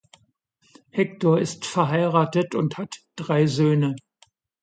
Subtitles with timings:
[0.89, 3.95] Hector ist verheiratet und hat drei Söhne.